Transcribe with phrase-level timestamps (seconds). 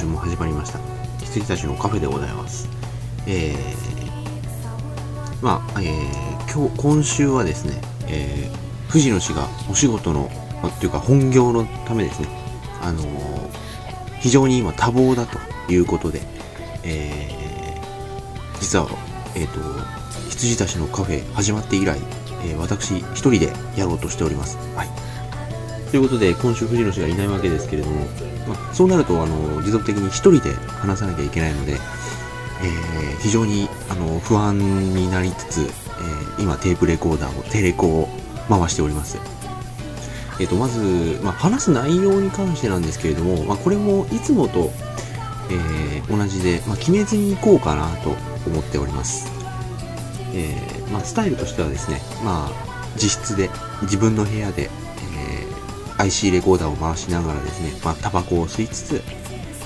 [0.00, 0.78] はい、それでは、えーと、今週も始まりました。
[1.20, 2.68] 羊たちのカフェでございます。
[3.26, 10.30] えー、まあ、えー、今日、今週はですね、えー、藤野氏がお仕事の、
[10.62, 12.28] まあ、というか本業のためですね、
[12.82, 13.50] あのー、
[14.20, 15.38] 非常に今多忙だと
[15.72, 16.20] いうことで、
[16.82, 18.88] えー、実は、
[19.34, 19.60] えっ、と、
[20.30, 21.98] 羊たちのカフェ始まって以来、
[22.44, 24.56] えー、私一人でやろうとしております。
[24.74, 24.99] はい。
[25.90, 28.06] ということで、今週藤野氏がいないわけですけれども、
[28.46, 38.08] まあ、そうなると、あの、持続的に一人で話さなきゃいけないので、えー、非常に、あの、不安になりつつ、えー、今、テープレコーダーを、テレコを
[38.48, 39.18] 回しております。
[40.38, 44.70] えっ、ー、と、まず、まあ、話す内容に関してなんですけれども、まあ、これもいつもと、
[45.50, 48.10] え、同じで、ま、決めずにいこうかなと
[48.46, 49.32] 思っております。
[50.34, 50.54] え、
[50.92, 53.50] ま、スタイルとしてはですね、まあ、自室で、
[53.82, 54.70] 自分の部屋で、
[56.04, 59.02] IC レコーダーを回しながらですね、まあ、タバコを吸いつつ、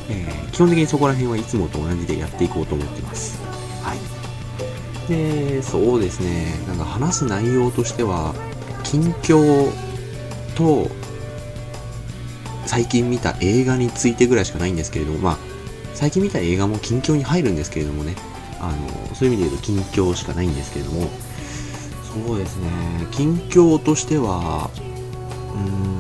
[0.09, 3.41] えー、基本的にそこら辺はいつもと同じでやっていこうと思ってます。
[3.83, 5.09] はい。
[5.09, 8.35] で、そうですね、なんか話す内容としては、
[8.83, 9.71] 近況
[10.55, 10.91] と、
[12.67, 15.39] 最近見た映画についてぐらいしかないんですけれども、まあ、
[15.95, 18.17] 最近見た映画も近況に入るんですけれどもね、
[18.61, 21.09] あの、そういう意味で言うと近況しかないんですけれども、
[22.27, 22.71] そうですね、
[23.11, 24.71] 近況としては、
[25.55, 25.94] うーん、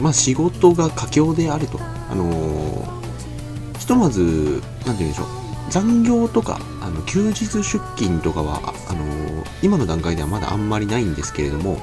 [0.00, 1.78] まあ、仕事が佳境であると。
[2.10, 5.26] あのー、ひとまず、なんて言うんでしょう。
[5.70, 11.78] 残業とか、あの休日出勤とかは、あのー、今の段階ではまだあんまりないんですけれども、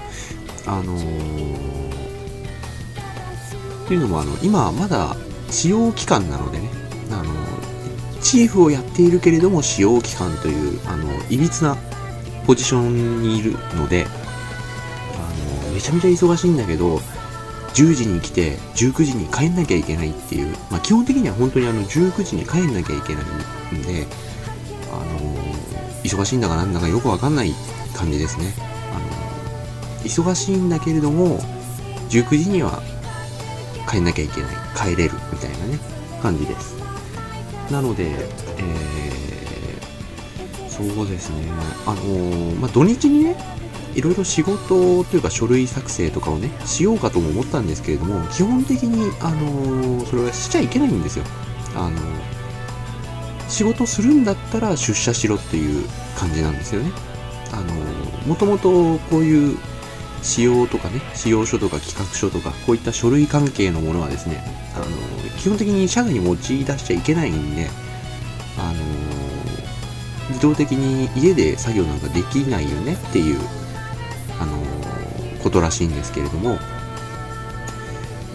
[0.66, 1.94] あのー、
[3.88, 5.16] というのも、あの、今はまだ
[5.50, 6.70] 使用期間なのでね、
[7.12, 7.34] あの
[8.22, 11.78] チーフをやっているけれども使用期間という、あの、いびつな
[12.48, 14.06] ポジションにいるので、
[15.16, 17.02] あのめちゃめちゃ忙しいんだけど、
[17.74, 24.06] 10時に来て19時に帰んなきゃいけないっていう、まあ、基本的には本当にあの19時に帰んなきゃいけないんで、
[24.92, 27.54] あのー、忙しいんだかなんだかよくわかんない
[27.96, 28.54] 感じですね。
[28.94, 31.40] あのー、忙しいんだけれども、
[32.10, 32.84] 19時には
[33.90, 35.80] 帰んなきゃいけない、帰れるみたいなね、
[36.22, 36.76] 感じです。
[37.72, 41.48] なので、えー、そうですね、
[41.88, 43.53] あのー、まあ、土日にね、
[43.96, 51.26] いろいろ仕事というか書類作成とかをね、しようかとも思ったんですけれども、基本的に、あのー、それはしちゃいけないんですよ。
[51.76, 52.02] あのー、
[53.50, 55.88] 仕事するんだったら出社しろっていう
[56.18, 56.92] 感じなんですよね。
[57.52, 59.58] あのー、もともとこういう
[60.24, 64.44] 仕様とかね、仕様書とか企画書とか、こういった書類関係のものはですね、
[64.76, 64.86] あの
[65.38, 67.70] 基本的に社外に持ち出しちゃいけないんで、
[68.58, 68.74] あの
[70.30, 73.40] 自動的に家で作業なんかできないよねっていう
[75.44, 76.58] ことらしいんですけれども、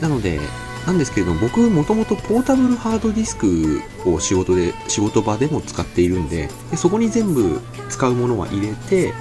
[0.01, 0.39] なので、
[0.87, 9.13] なんですけれども、僕、もともとポータブルハードディスクを仕事で、仕事場でも使っているんで、でそこに全部使うものは入れて、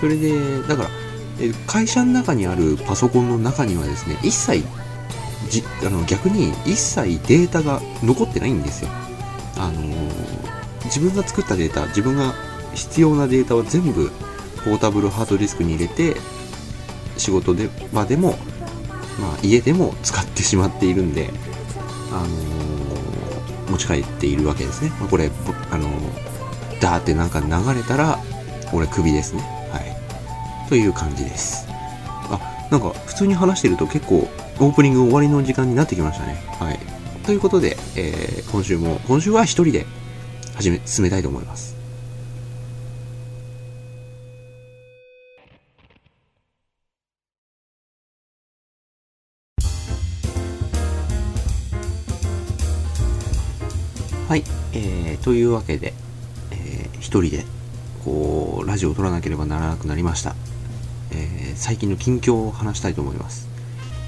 [0.00, 0.90] それで、だから、
[1.66, 4.64] 会社の中にあるパソコンの中にはですね、一切、
[5.48, 8.90] じあの逆に一切データが残ってないんですよ。
[9.56, 9.82] あの
[10.84, 12.34] 自分が作ったデータ、自分が
[12.74, 14.10] 必要なデータは全部
[14.64, 16.16] ポータブルハードディスクに入れて
[17.16, 18.38] 仕事で場でも、
[19.20, 21.30] まあ、家でも使ってしまっているんで、
[22.12, 24.92] あのー、持ち帰っているわけですね。
[25.00, 25.30] ま、これ、
[25.70, 28.18] あのー、ダーってなんか流れたら、
[28.72, 29.42] 俺首ですね。
[29.70, 30.68] はい。
[30.68, 31.66] という感じです。
[32.30, 32.40] あ、
[32.70, 36.42] なんか普通に話してると結構オープニング終わりの時間になってきましたね。
[36.58, 36.78] はい。
[37.24, 39.86] ということで、えー、今週も、今週は一人で
[40.54, 41.81] 始め、進めたいと思います。
[55.22, 55.94] というわけで、
[56.50, 57.44] えー、一人で
[58.04, 60.34] こうラジオを撮らなければならなくなりました、
[61.12, 63.48] えー、最近の近況を話したいと思います。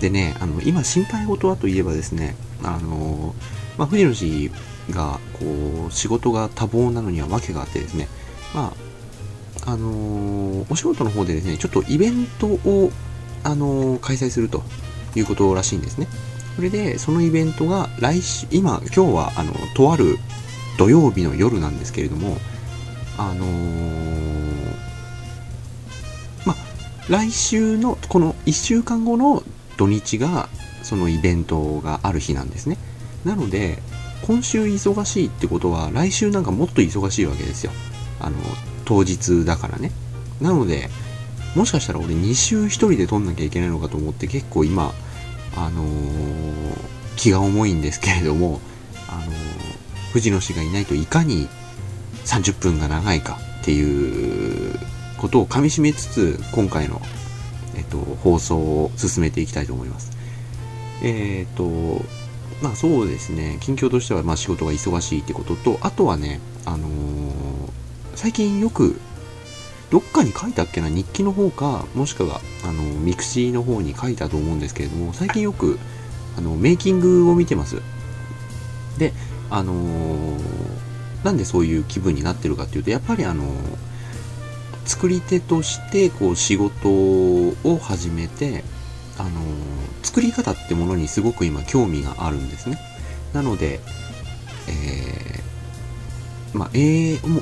[0.01, 3.35] でねあの今心配事はといえばですねあの、
[3.79, 4.51] まあ、藤野氏
[4.91, 8.09] がこう仕事が多忙なのには訳があってですね
[8.55, 8.73] ま
[9.67, 12.91] ああのお仕事の方でですねちょっとイベントを
[13.45, 14.63] あの開催すると
[15.15, 16.09] いうことらしいんですね。
[16.57, 20.19] それで、そのイベントが来週、今、今日は、あの、とある
[20.77, 22.37] 土曜日の夜なんですけれども、
[23.17, 24.67] あのー、
[26.47, 26.55] ま、
[27.09, 29.43] 来週の、この1週間後の
[29.77, 30.49] 土日が、
[30.83, 32.77] そのイベントがある日なんですね。
[33.25, 33.83] なので、
[34.23, 37.73] 今週忙しいってことは、来週なんかもっと忙しいわけですよ。
[38.21, 38.37] あの、
[38.85, 39.93] 当日だからね。
[40.41, 40.91] なので、
[41.55, 44.93] もしかしたら俺2週1人で撮んなきゃいけないのかと思って結構今、
[45.57, 45.87] あのー、
[47.17, 48.61] 気が重いんですけれども、
[50.15, 51.49] 藤野氏がいないといかに
[52.25, 54.79] 30分が長いかっていう
[55.19, 57.03] ことをかみしめつつ、今回の、
[57.77, 60.17] えっと、放送を進めていきたいと思います。
[61.03, 62.01] えっ、と、
[62.63, 66.91] まあそうですね、近況としてはまあ仕事が忙しいってことと、あとはね、あのー、
[68.15, 69.01] 最近よく、
[69.91, 75.81] どっかに書いたっけな、日記の方か、もしくは、あの、ミクシーの方に書いたと思うんですけれども、最近よく、
[76.39, 77.83] あの、メイキングを見てます。
[78.97, 79.13] で、
[79.51, 80.39] あのー、
[81.25, 83.49] なんでそういう気分になってるかっていうと、やっぱりあのー、
[84.85, 88.65] 作り手としてこう仕事を始めて、
[89.19, 89.35] あのー、
[90.03, 92.79] 作り方ってものにすごく今興味があるんですね。
[93.33, 93.81] なので、
[94.69, 97.41] えー、まあ、えー、も、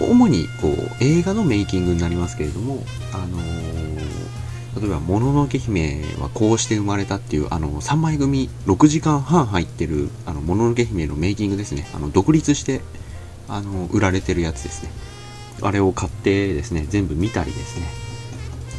[0.00, 2.82] 主にこう映画のメイキングになりますけれども、
[3.12, 3.89] あのー、
[4.78, 11.88] 例えば、もののけ姫はこうして生まれたっていう、あの、3枚組、6時間半入ってる、あの、もののけ姫のメイキングですね。
[11.94, 12.80] あの、独立して、
[13.48, 14.90] あの、売られてるやつですね。
[15.62, 17.86] あれを買ってですね、全部見たりですね。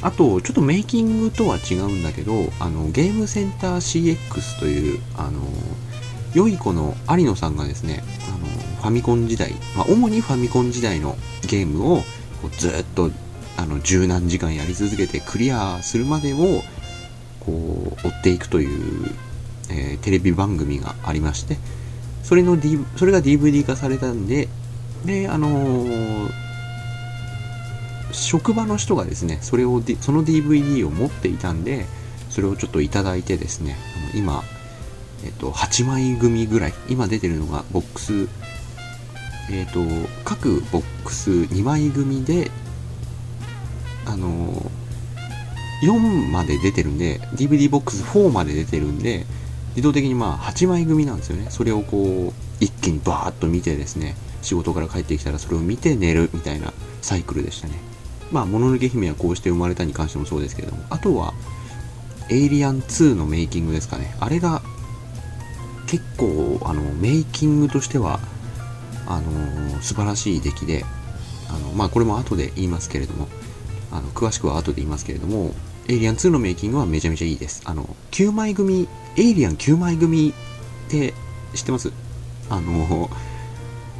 [0.01, 5.41] あと、ちょっとメイキングとは違うんだけど、あの、ゲームセンター CX という、あの、
[6.33, 11.15] 良い子の有野さんがですね、あの、ファミコン時代、まあ、主にファミコン時代の
[11.47, 11.97] ゲームを
[12.41, 13.11] こうずっと
[13.57, 16.37] あの十何時間やり続けてクリアするまでを
[17.39, 19.15] こう追っていくという、
[19.69, 21.57] えー、テレビ番組がありまして
[22.23, 24.47] それの、D、それが DVD 化されたんで
[25.05, 26.29] であのー、
[28.11, 31.85] 職場の人がですねそれを、D、その DVD を持っていたんで
[32.29, 33.75] それをちょっといただいてですね
[34.15, 34.43] 今
[35.23, 38.27] えっと、8枚組ぐらい今出てるのがボックス
[39.51, 42.49] えっ、ー、と各ボックス2枚組で
[44.05, 44.71] あの
[45.83, 49.25] 4まで出てるんで DVD ボックス4まで出てるんで
[49.69, 57.91] 自動的にまあ8枚組なんですよねそれをこう一気にバーッと見てですね仕事から帰ってきたらそれを見て寝るみたいなサイクルでしたね
[58.31, 61.33] まあ、もののけ姫はこうして生まれたに関してもそうですけれども、あとは、
[62.29, 64.15] エイリアン2のメイキングですかね。
[64.19, 64.61] あれが、
[65.87, 68.19] 結構、あの、メイキングとしては、
[69.05, 70.85] あのー、素晴らしい出来で、
[71.49, 73.27] あの、まあ、これも後で言いますけれども、
[73.91, 75.53] あの、詳しくは後で言いますけれども、
[75.87, 77.61] エイリアン2のメイキングはめちゃめちゃいいです。
[77.65, 81.13] あの、9枚組、エイリアン9枚組って
[81.53, 81.91] 知ってます？
[82.49, 83.09] あの、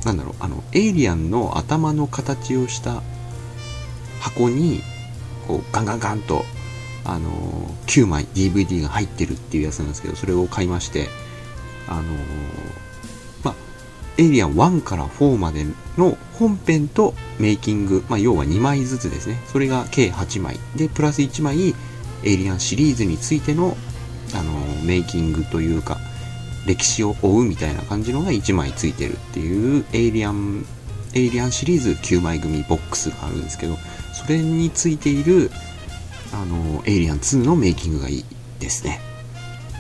[0.06, 3.02] なんだろう、あの、エイリアンの頭の形をした
[4.20, 4.82] 箱に、
[5.48, 6.46] こう、ガンガンガンと、
[7.04, 7.30] あの、
[7.88, 11.10] 9枚 DVD が入ってるっていうやつなんですけど、それを買いまして、
[11.88, 12.04] あの
[13.44, 13.54] ま
[14.18, 15.66] エイリアン1から4まで
[15.98, 19.42] の本編とメイキング、まあ、要は2枚ずつですね。
[19.52, 20.58] それが計8枚。
[20.76, 21.76] で、プラス1枚、
[22.24, 23.76] エイリアンシリーズについての、
[24.34, 25.98] あのー、メイキングというか、
[26.66, 30.66] 歴史を追うみたいな感じのが1枚ついてるっていう、エイリアン、
[31.14, 33.78] エイリアンシリーズ9枚組ボックスがあるんですけど、
[34.14, 35.52] それについている、
[36.34, 38.26] あの、エイリアン2のメイキングがいい
[38.60, 39.00] ですね。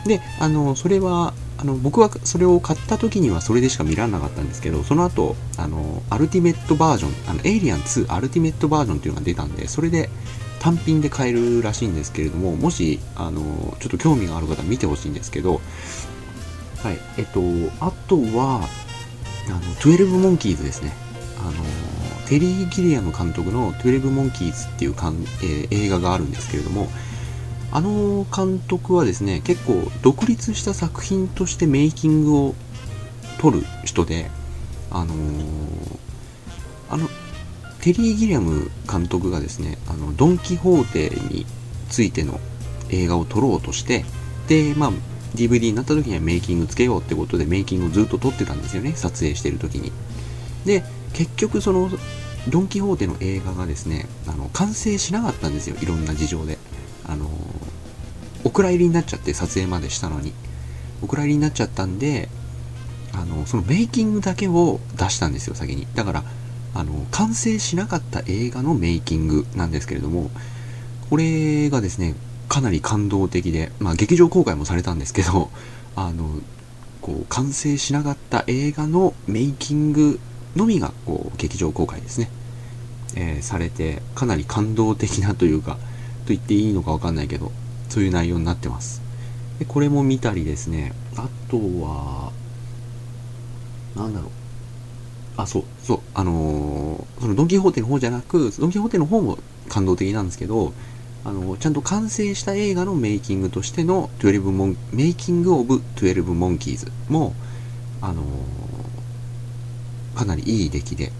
[0.06, 10.10] で、あの、それは、あの僕はそれを買った時にはそれでしか見られなかったんですけどその後あのアルティメットバージョンあのエイリアン2アルティメットバージョンっていうのが出たんでそれで
[10.60, 15.62] 単品で買えるらしいんですけれどももしあのちょっと興味がある方は見てほしいんですけど
[16.82, 17.42] はいえっと
[17.80, 18.68] あとは
[19.48, 20.94] あの12モンキーズですね。
[21.40, 21.52] あの
[22.28, 26.88] テリー・ギリアム監督の12モンキーズっていうかん、えー、映画があるんですけれども
[27.74, 32.56] あの監督はですね、結構独立した作品としてメイキングを
[33.40, 34.30] 撮る人で、
[34.90, 35.98] あのー、
[36.90, 37.08] あの、
[37.80, 41.46] テリー・ギリアム監督がですね、あの、ドン・キホーテに
[41.90, 42.40] ついての
[42.90, 44.04] 映画を撮ろうとして、
[44.48, 44.92] で、まあ、
[45.36, 49.94] DVD になった時にはメイキングつけようってことでメイキングをずっと撮ってたんですよね、撮影してる時に。
[50.66, 51.90] で、結局その、
[52.50, 56.58] ドン・キホーテの映画がですね、あの、完成しなかったんですよ、いろんな事情で。
[57.08, 57.30] あの
[58.44, 60.34] お蔵入りになっちゃって撮影までしたのに。
[61.04, 62.30] お蔵入りになっちゃったんで
[63.14, 65.88] あのそのメイキングだけを出したんですよ先に。
[65.96, 66.24] だから
[66.74, 70.32] あの完成しなかった映画のメイキングなんですけれども
[71.10, 72.16] これがですね
[72.48, 75.50] かなり感動的で、まあ、劇場公開もされたんですけど
[75.98, 76.40] あの
[77.02, 80.20] こう完成しなかった映画のメイキング
[80.56, 82.30] のみがこう劇場公開ですね、
[83.16, 85.78] えー、されてかなり感動的なというか
[86.32, 87.52] 言っていいのかわかんないけど、
[87.90, 89.02] そういう内容になってます。
[89.60, 92.32] で、これも見たりですね、あとは、
[93.96, 94.32] なんだろう。
[95.38, 99.38] あ、そう、そう、あのー、そのドンキホーテの方じゃなく、ドンキホーテの方も
[99.70, 100.74] 感動的なんですけど、
[101.24, 107.36] あのちゃんと完成した映画のメイキングとしての12モンメイキング・オブ・12モンキーズも、
[108.02, 108.24] あの
[110.16, 111.12] かなりいい出来で、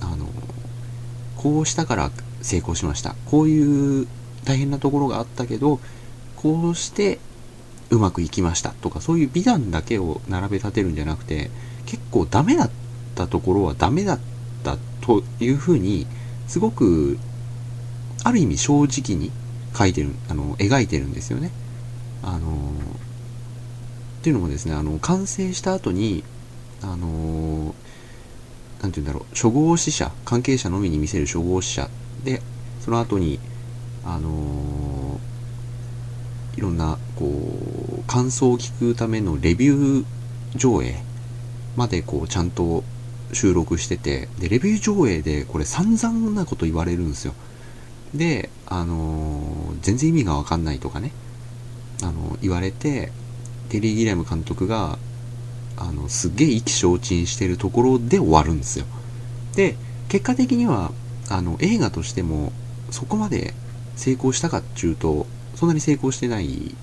[0.00, 0.26] あの
[1.36, 2.10] こうしたから
[2.42, 4.06] 成功しましたこういう
[4.44, 5.80] 大変なところがあったけど
[6.36, 7.18] こうして
[7.90, 11.50] うまくいきましたとかそういう美談だけを並べ立てるんじゃなくて
[11.86, 12.70] 結構ダメだっ
[13.14, 14.18] たところはダメだっ
[14.62, 16.06] たというふうに
[16.46, 17.18] すごく
[18.24, 19.30] ある意味正直に
[19.76, 21.50] 書いてるあの描いてるんですよね。
[22.22, 22.48] あの
[24.18, 26.24] っていうのもですねあの完成した後に
[26.82, 27.74] あの
[28.82, 31.88] なんて言うんだろう初号死者関係者のみに見せる初号死者
[32.24, 32.42] で
[32.80, 33.38] その後に
[34.04, 35.20] あの
[36.56, 40.04] いろんなこう感想を聞くためのレビュー
[40.56, 40.96] 上映
[41.76, 42.82] までこうちゃんと
[43.32, 47.34] 収録しててでレビュー上映でこれ散々なこと言われるんですよ。
[48.14, 51.12] であのー、全然意味がわかんないとかね
[52.02, 53.12] あの言われて
[53.68, 54.98] テリー・ギレム監督が
[55.76, 58.86] あのすっげえ意気消沈してるところで終わるんですよ。
[59.54, 59.76] で
[60.08, 60.90] 結果的には
[61.28, 62.52] あの映画としても
[62.90, 63.54] そこまで
[63.98, 65.26] 成功したかっちゅうと
[65.56, 66.74] そんなに成功してない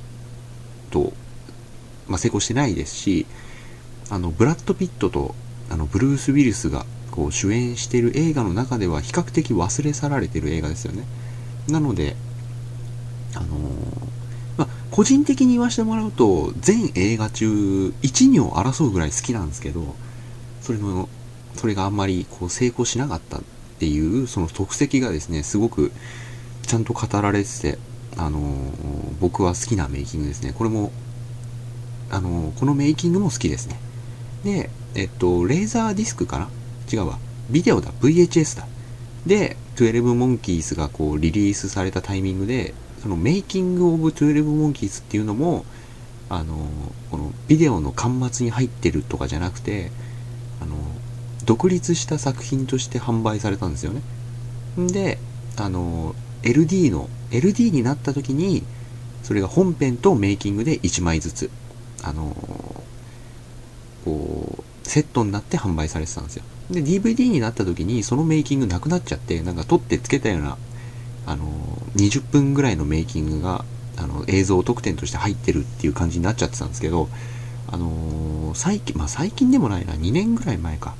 [0.91, 1.13] と、
[2.07, 3.25] まあ、成功してないですし
[4.11, 5.33] あのブラッド・ピットと
[5.69, 11.05] あのブルース・ウィルスがこう主演してる映画の中では比較的忘れ去られてる映画ですよね。
[11.69, 12.15] なので
[13.33, 13.49] あのー、
[14.57, 19.95] まあ、個人的に言わせてもらうと全映画中12を争うぐらい好きなんですけど
[20.61, 21.09] それの
[21.55, 23.41] それがあんまりこう成功しなかったっ
[23.79, 25.91] ていうその特績がですねすごく
[26.65, 27.77] ちゃんと語られてて
[28.17, 28.43] あのー、
[29.19, 30.53] 僕は好きなメイキングですね。
[30.53, 30.91] これも
[32.09, 33.79] あのー、このメイキングも好きですね。
[34.43, 36.49] でえっとレーザーディスクかな？
[36.91, 37.19] 違うわ。
[37.49, 37.91] ビデオだ。
[38.01, 38.67] VHS だ。
[39.25, 45.65] で12モンキーズがこうリリースされたタイミングでそのメイキング・オブ・12モンキーズっていうのも
[46.29, 46.67] あの
[47.11, 49.91] このビデオの端末に入ってるとかじゃなくて
[50.61, 50.75] あの
[51.45, 54.01] 独立した作品として販売されたんですよね。
[54.77, 55.19] で
[55.57, 58.63] あの LD の LD になった時に
[59.23, 61.49] それが本編とメイキングで1枚ずつ
[62.03, 62.35] あの
[64.05, 66.43] こうセットになって販売されてたんですよ。
[66.69, 70.57] で DVD になった時にそのメイキングなくなっちゃってなんか撮ってつけたような
[71.25, 71.45] あの
[71.95, 73.65] 20分ぐらいのメイキングが
[73.97, 77.09] あの映像特典として入ってるっていう感じになっちゃってたんですけど
[77.67, 80.95] あのー、最近まあ最近でもないな2年ぐらい前か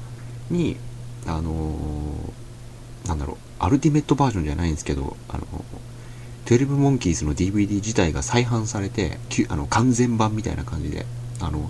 [0.50, 0.78] に
[1.28, 2.45] あのー、
[3.06, 5.46] なんだろうアルティメットバージョンじゃないんですけどあの
[6.46, 9.18] 12モンキーズの DVD 自体が再販されて
[9.50, 11.06] あの完全版みたいな感じで
[11.42, 11.70] あの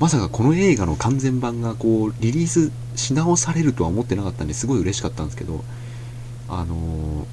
[0.00, 5.64] まさかこの映画の完全版がこうリリースし直されるとは思ってなかったんですごい嬉しかったんですけど
[6.48, 7.26] あの、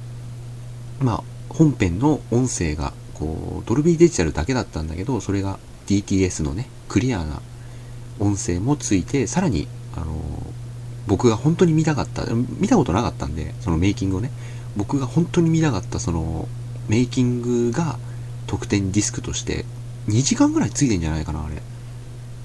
[1.00, 7.40] まあ本編の音声がこうドルビーデジタルだけだったんだけどそれが DTS のねクリアな
[8.18, 10.14] 音声もついてさらにあの、
[11.06, 14.30] 僕が本当に見たかった見たことなかったんでそのメイキングをね
[14.76, 16.48] 僕が本当に見たかったその
[16.88, 17.98] メイキングが
[18.46, 19.64] 特典ディスクとして
[20.08, 21.62] 2時間ぐらいついてんじゃないかなあれ。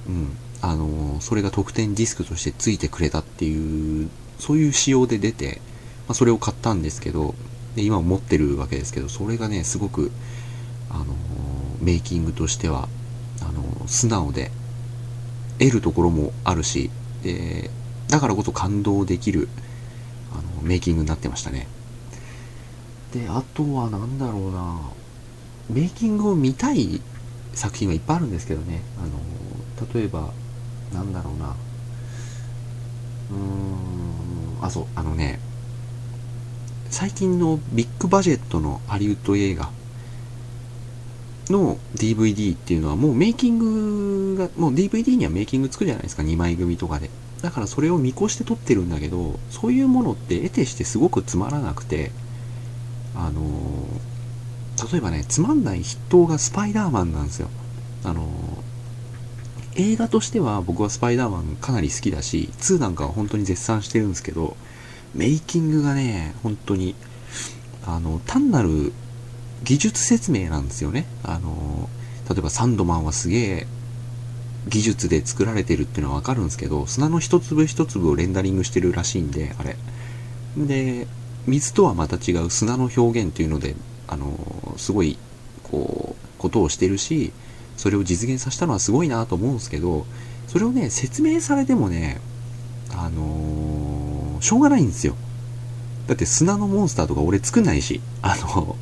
[0.07, 5.61] うん、あのそれが特典ディスクとしてついてくれたっていうそういう仕様で出て、
[6.07, 7.35] まあ、それを買ったんですけど
[7.75, 10.11] で今持ってるわけですけどそれがねすごく
[10.89, 11.05] あの
[11.81, 12.87] メイキングとしては
[13.41, 14.51] あの素直で
[15.59, 16.89] 得るところもあるし
[17.23, 17.69] で
[18.09, 19.47] だからこそ感動できる
[20.33, 21.67] あのメイキングになってましたね。
[23.13, 24.79] であとは何だろうな。
[25.69, 27.01] メイキングを見たい
[27.53, 28.81] 作品はいっぱいあるんですけどね。
[28.97, 30.31] あの例えば
[30.93, 31.55] なんだろうな。
[33.31, 33.37] うー
[34.61, 34.65] ん。
[34.65, 34.85] あそう。
[34.95, 35.39] あのね
[36.89, 39.69] 最近のビッグバジェットのハリウッド映画
[41.49, 46.23] の DVD っていうのはもうメイキングがもう DVD にはメイキングつくじゃないですか。
[46.23, 47.09] 2枚組とかで。
[47.41, 52.11] だからそれを見越して撮ってるんだけどそういうものって得てしてすごくつまらなくて
[53.15, 53.41] あの
[54.91, 57.49] 例えばねつまんない筆頭がスパイダーマンなんですよ
[58.03, 58.27] あの
[59.75, 64.57] 映画としては僕はスパイダーマンかなり好きだし、2なんかは本当に絶賛してるんですけど、
[65.15, 66.95] メイキングがね、本当に、
[67.85, 68.91] あの、単なる
[69.63, 71.05] 技術説明なんですよね。
[71.23, 71.87] あの、
[72.29, 73.67] 例えばサンドマンはすげえ
[74.67, 79.75] 技術で作られてるっていうのはわかるんですけど、砂の一粒一粒をレンダリングしてるらしいんで、あれ。
[80.57, 81.07] で、
[81.47, 83.75] 水とはまた違う砂の表現っていうので、
[84.07, 85.17] あの、すごい、
[85.63, 87.31] こう、ことをしてるし、
[87.77, 90.05] それを実現させたのはすごいなと思うんですけど、
[90.47, 92.19] それをね、説明されてもね、
[92.91, 95.15] あのー、しょうがないんですよ。
[96.07, 98.75] だって砂のモンスターとか俺作んないし、あの、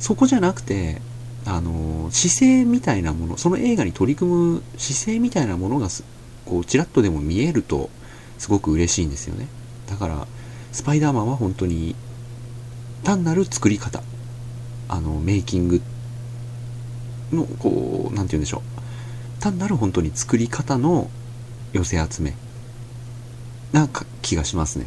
[0.00, 1.00] そこじゃなくて
[1.46, 5.88] あの姿勢みたいなものその映画に取り組む姿勢みたいなものが
[6.44, 7.90] こうちらっとでも見えると
[8.38, 9.46] すごく嬉しいんですよね。
[9.88, 10.26] だから
[10.72, 11.94] スパイダーマンは本当に
[13.04, 14.02] 単なる作り方。
[14.90, 15.82] あのメイキング
[17.30, 19.42] のこう何て言うんでしょう。
[19.42, 21.10] 単なる本当に作り方の
[21.72, 22.34] 寄せ集め。
[23.72, 24.86] なんか気がしますね。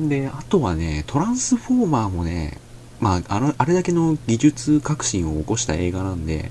[0.00, 2.58] であとはねトランスフォーマーもね
[3.00, 6.50] まああのあれだけの技術革新を起こした映画なんで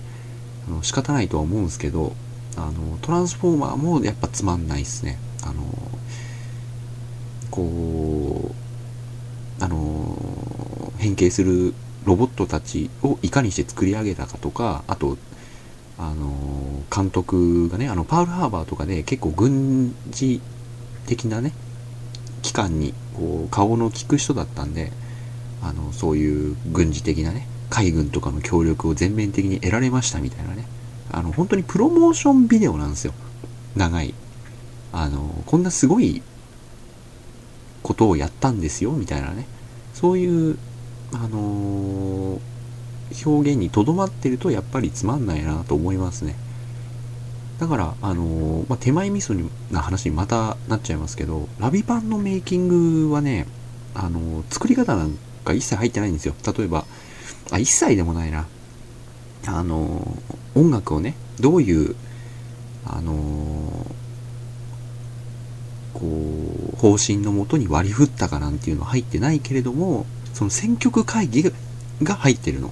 [0.68, 2.14] あの仕方ないとは思うんですけど
[2.58, 5.18] あのトランスフォーマーもやっぱつまんないっすね。
[5.44, 5.64] あの
[7.52, 8.52] こ
[9.60, 11.74] うあの変形する
[12.06, 15.18] ロボットたちをいかにして作り上げたかとかあと
[15.98, 20.42] あの監督がねあのパールハーバーとかで結構軍事
[21.06, 21.54] 的なね
[22.42, 24.92] 機関にこう顔の利く人だったんで
[25.64, 30.66] あのそういう軍事的なね海軍とかの協力を全面的に得られましたみたいなね。
[31.12, 33.14] あの本当にプロモーションビデオなんですよ。
[33.76, 34.14] 長い。
[34.92, 36.22] あのこんなすごい
[37.82, 39.48] ことをやったんですよみたいなね。
[39.94, 40.58] そういう
[41.14, 46.36] あのー、表現にとどまってるとやっぱりつまんないなと思いますね。
[47.60, 52.68] だから、あのー、まあ、手前味噌な話にまたなっちゃいますけどラビパンのメイキン
[53.08, 53.48] グはね、
[53.94, 56.34] あのー、作り方なんか一切入ってないんですよ。
[56.58, 56.86] 例えば
[57.52, 58.48] あ一切でもないな。
[59.46, 60.18] あの
[60.56, 61.96] 音楽をねどういう
[62.86, 63.86] あの
[65.94, 71.44] こう方針のもとに割り振ったかなんていうのは入ってないけれどもその選曲会議
[72.02, 72.72] が入ってるの。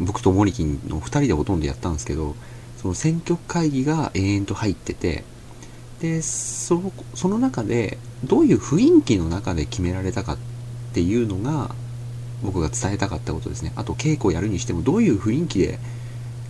[0.00, 2.36] 僕とモリキンの2人でほとんどやったんですけど
[2.80, 5.24] その選曲会議が延々と入ってて
[6.00, 6.80] でそ
[7.14, 10.38] その中でどういう雰囲気の中で決められたかっ
[10.90, 11.74] っていうのが
[12.42, 13.72] 僕が伝えたかったことですね。
[13.76, 15.78] あと稽古をやるにしてもどういう雰囲気で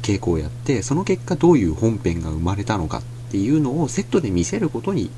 [0.02, 5.10] 稽古をやってその結果どういう本編が生まれたのかっていうのをセットで見せることに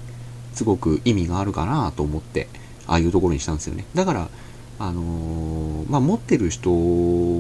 [0.55, 2.49] すごく意味があるかなと思って
[2.87, 3.85] ああいうところにしたんですよね。
[3.95, 4.29] だから
[4.79, 6.71] あのー、まあ持ってる人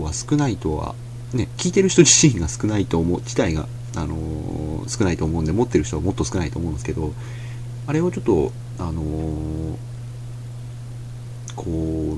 [0.02, 0.94] は少ないとは
[1.32, 3.66] ね聞いてる人自身が少ないと思う自体が
[3.96, 7.12] あのー、少ないと思うんで持ってる人はもっと少ないと思うんですけど
[7.86, 9.76] あれをちょっとあのー、
[11.60, 12.16] こ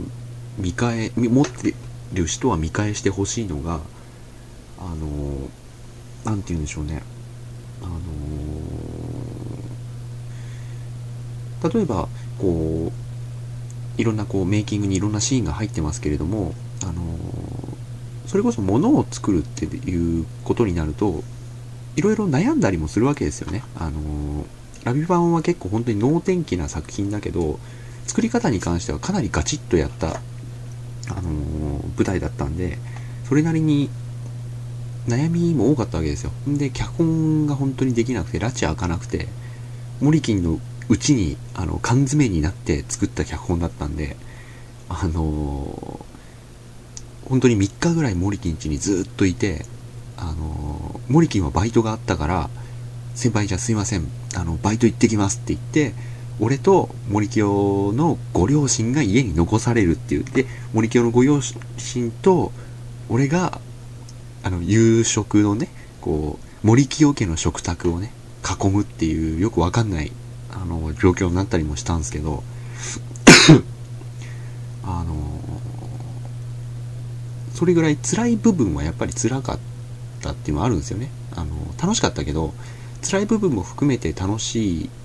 [0.59, 1.75] う見返持って
[2.13, 3.81] る人は見返してほしいのが
[4.79, 5.49] あの
[6.25, 7.03] 何て言うんでしょうね
[7.83, 7.87] あ
[11.65, 12.93] の例えばこ
[13.99, 17.19] ういろんなこうメイキングにいろんなシーンが入ってますけれどもあの
[18.29, 21.25] それこそ物を作るっていうことになると
[21.97, 23.63] いろいろ悩んだりもするわけですよね。
[23.75, 24.47] あの
[24.85, 27.59] ラビバンは結構本当に能天気な作品だけど
[28.07, 31.31] 作り方に関してはかなりガチッとやった、あの
[31.97, 32.79] 舞台だったんで
[33.29, 33.91] それなりに
[35.09, 36.33] 悩みも多かったわけですよ。
[36.47, 39.27] で脚本が本当にできなくて拉致開かなくて
[40.01, 44.17] モリキンのうちにあの缶詰になって作った脚本だったんで
[44.89, 49.65] あのー、本当に3日ぐらいモリキン家にずっといて
[50.17, 52.51] あのー、モリキンはバイトがあったから
[53.15, 55.95] 先輩じゃすいませんあのバイト行ってきますって言って
[56.41, 60.25] 俺と森清のご両親が家に残されるっていう。
[60.25, 62.53] で森清のご両親と
[63.09, 63.61] 俺が
[64.43, 65.69] あの夕食のね
[66.01, 70.13] こう森清家の食卓をね囲むっていうよくわかんない
[70.51, 72.43] あの状況になったりもしたんですけど。
[74.85, 75.15] あの
[77.55, 79.59] それぐらい辛い部分はやっぱり辛かっ
[80.21, 81.11] たっていうのはあるんですよね。
[81.31, 81.47] あの
[81.81, 82.53] 楽しかったけど
[83.03, 85.02] 辛い部分も含めて楽しかった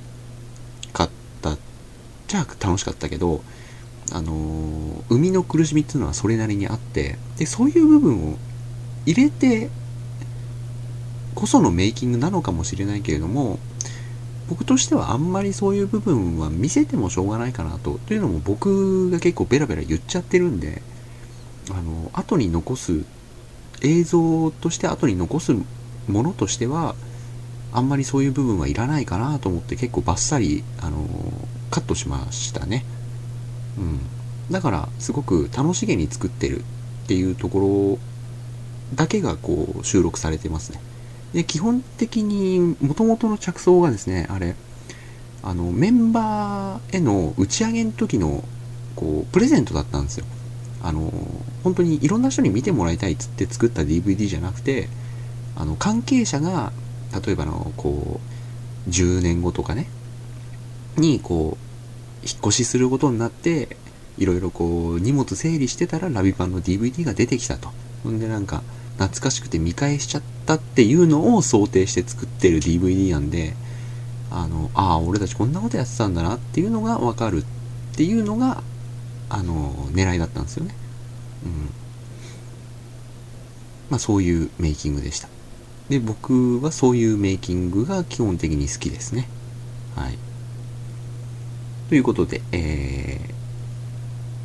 [2.27, 3.41] じゃ楽しかったけど
[4.11, 8.37] あの生みの苦しみっていうのはそれなりにあってでそういう部分を
[9.05, 9.69] 入れて
[11.35, 13.59] こそのメイキングなのかもしれないけれども
[14.49, 17.99] 僕としてはあんまりそういう部分は見せてもしょうがないかなと。
[18.07, 20.81] というのも僕が結構ベラベラ言っちゃってるんで、
[21.69, 23.03] あの、後に残す、
[23.81, 26.95] 映像として後に残すものとしては、
[27.73, 31.05] あんまりそういう部分はいらないかなと思って結構バッサリ、あの、
[31.69, 32.85] カットしましたね。
[33.77, 33.99] うん。
[34.51, 36.63] だから、すごく楽しげに作ってるっ
[37.07, 40.79] ていうところだけがこう収録されてますね。
[41.33, 44.55] で、基本的に、元々の着想がですね、あれ、
[45.43, 48.43] あの、メンバーへの打ち上げの時の、
[48.95, 50.25] こう、プレゼントだったんですよ。
[50.81, 51.11] あの、
[51.63, 54.87] 本当にいろんな人に見てもらいたいっつって作った DVD じゃなくて、
[55.55, 56.71] あの、関係者が、
[57.25, 58.21] 例えばの、こ
[58.87, 59.89] う、10年後とかね、
[60.97, 61.57] に、こ
[62.23, 63.77] う、引っ越しすることになって、
[64.17, 67.69] いろいろこう荷物整理してたらラビパンの DVD が出てきたと。
[68.03, 68.63] ほんでなんか
[68.97, 73.53] 懐かしくて見返しちゃったっていうのを想定して作ってる DVD なんで
[74.31, 78.63] あのああ俺たちこんなことやってたんだなっていうのが分かるっていうのが
[79.29, 80.73] あの狙いだったんですよね。
[81.45, 81.51] うん。
[83.89, 85.29] まあそういうメイキングでした。
[85.89, 89.29] で僕はそういうメイキングが基本的に好きですね。
[89.95, 90.17] はい。
[91.89, 93.17] ということで、え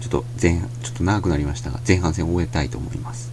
[0.00, 3.32] ー、ちょっと前、ちょっと長くなりましたが、前半戦を終えたいと思います。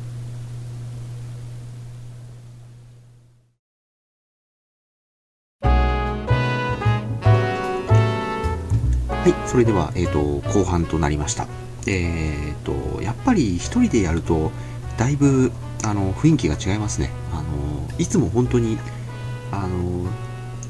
[5.62, 5.68] は
[9.28, 10.20] い、それでは、えっ、ー、と、
[10.50, 11.48] 後半となりました。
[11.86, 14.52] えっ、ー、と、やっぱり一人でやると、
[14.98, 15.52] だいぶ、
[15.84, 17.12] あの、雰囲気が違いますね。
[17.32, 17.46] あの、
[18.00, 18.80] いつも本当に、
[19.52, 20.08] あの、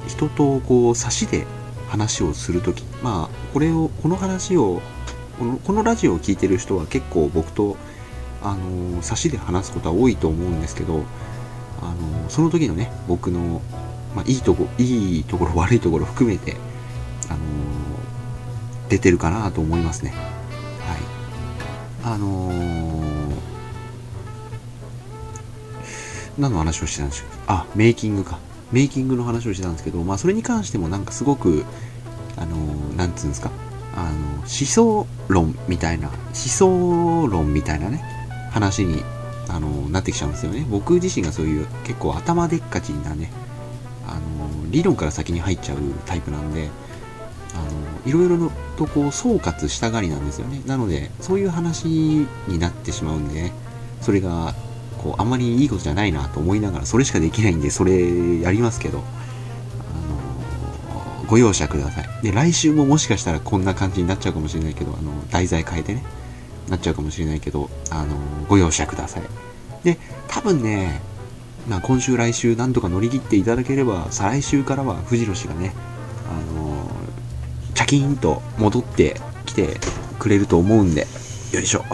[0.09, 1.47] 人とこう、差しで
[1.89, 4.81] 話をするとき、まあ、これを、この話を、
[5.39, 7.77] このこのラジオを聴いてる人は結構僕と、
[8.41, 11.03] あの、差しで話すことは多いと思うんですけど、
[11.81, 13.61] あの、その時のね、僕の、
[14.15, 16.55] まあ、いいとこ、いいところ、悪いところ含めて、
[17.27, 17.39] あの、
[18.87, 20.11] 出てるかなと思いますね。
[20.11, 20.15] は
[20.95, 22.13] い。
[22.13, 23.33] あのー、
[26.37, 28.39] 何の話をしてたんでしょうあ、メイキングか。
[28.71, 31.65] メイキングの話をしてたんですけど、まあ、それに関してもなんかすごく、
[32.37, 33.51] あのー、なんつうんですか、
[33.95, 38.03] あの、思想論みたいな、思想論みたいなね、
[38.51, 39.03] 話に、
[39.47, 40.65] あのー、なってきちゃうんですよね。
[40.69, 43.31] 僕自身がそういう結構頭でっかちなね、
[44.07, 46.69] あのー、理論から先に入っちゃうタイプなんで、
[47.55, 50.61] あのいろいろとこう総括したがりなんですよね。
[50.65, 51.87] なので、そういう話
[52.47, 53.51] になってしまうんでね、
[54.01, 54.53] それが
[55.01, 59.01] こうあんまりいいことじゃないなと思いながらそれしかできないんでそれやりますけど、あ
[61.21, 62.23] のご容赦ください。
[62.23, 66.03] で来週ももしかしたらこんな感じになっちゃうかもしれないけどあの題材変えてね
[66.69, 68.15] なっちゃうかもしれないけど、あの
[68.47, 69.23] ご容赦ください。
[69.83, 71.01] で多分ね、
[71.69, 75.73] まあ、今週来週なんとか乗り切っていただければ再来週からは藤野氏がね
[76.29, 76.91] あの
[77.73, 79.77] チャキーンと戻ってきて
[80.19, 81.07] くれると思うんで
[81.53, 81.85] よいしょ。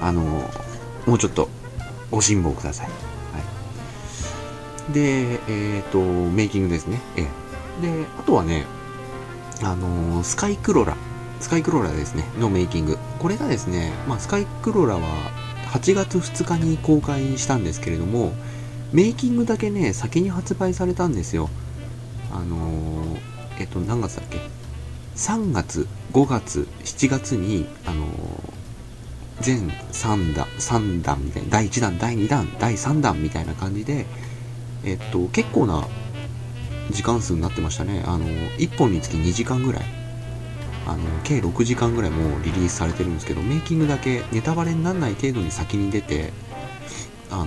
[0.00, 0.22] あの
[1.06, 1.48] もうちょっと
[2.10, 2.86] ご辛抱ください。
[2.86, 2.92] は
[4.90, 7.00] い、で、えっ、ー、と、メイキングですね。
[7.16, 7.22] え
[7.80, 8.66] で、あとはね、
[9.62, 10.96] あのー、スカイクロラ、
[11.40, 12.98] スカイクロラですね、のメイキング。
[13.18, 15.00] これがですね、まあ、スカイクロラは
[15.72, 18.32] 8月2日に公開したんですけれども、
[18.92, 21.48] メイキングだけね、先に発売されたんですよ。
[22.32, 23.16] あの、
[23.58, 24.38] えっと、何月だっけ
[25.16, 28.06] ?3 月、5月、7月に、あの
[29.40, 34.06] 全3弾、3弾みたいな、第1弾、第2弾、第3弾みたいな感じで、
[34.84, 35.86] えっと、結構な
[36.90, 38.02] 時間数になってましたね。
[38.06, 38.26] あの、
[38.58, 40.00] 1本につき2時間ぐらい。
[40.86, 46.32] あの、計6時間ぐらいもうリリースされてるんですけど、メイキングだけネタバレにならない程度に先に出て、
[47.30, 47.46] あの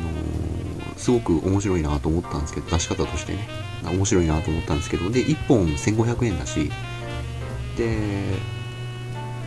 [0.96, 3.48] すごく面白いなと思ったんですけど、出し方としてね、
[3.84, 6.72] 面白いなと思ったんですけど、で、1本1500円だし、
[7.76, 7.98] で、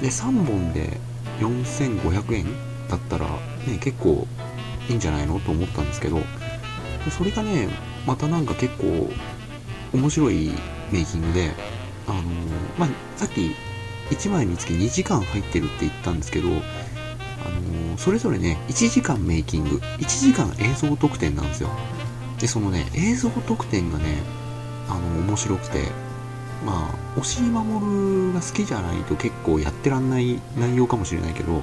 [0.03, 1.01] で、3本で
[1.39, 2.45] 4500円
[2.89, 3.27] だったら、
[3.67, 4.27] ね、結構
[4.89, 6.21] いいんじゃないのと思ったんですけど、
[7.11, 7.69] それがね、
[8.07, 9.11] またなんか結構
[9.93, 10.51] 面白い
[10.93, 11.53] メイキングで、
[12.07, 12.25] あのー、
[12.79, 13.55] まあ、さっき
[14.11, 21.71] 1枚につき2時間入ってるって言ったんですけど、あのー、それぞれね、1時間メイキング、1時間映像特典なんですよ。
[22.39, 24.23] で、そのね、映像特典がね、
[24.89, 25.91] あの、面白くて、
[26.65, 31.63] まあ、押井守が好きじゃないと結構やってらんない内容かもしれないけど、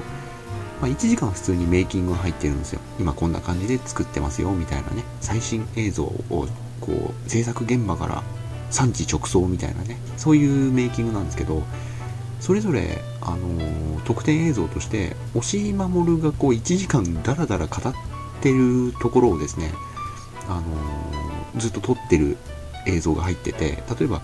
[0.81, 2.81] まあ、1時間普通にメイキングが入ってるんですよ。
[2.99, 5.03] 今こんな感じで作ってますよ、みたいなね。
[5.21, 6.47] 最新映像を、
[6.81, 8.23] こう、制作現場から
[8.69, 9.97] 産地直送みたいなね。
[10.17, 11.63] そういうメイキングなんですけど、
[12.39, 17.93] それぞれ、あのー、特典映像として、押井守がこう、1時間ダラダラ語っ
[18.41, 19.71] てるところをですね、
[20.49, 22.35] あのー、ずっと撮ってる
[22.85, 24.21] 映像が入ってて、例えば、